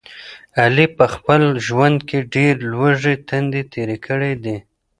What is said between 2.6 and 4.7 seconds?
لوږې تندې تېرې کړي دي.